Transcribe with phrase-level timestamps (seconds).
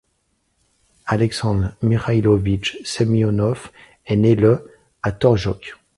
[1.05, 3.71] Alexandre Mikhaïlovitch Semionov
[4.07, 4.71] est né le
[5.03, 5.75] à Torjok.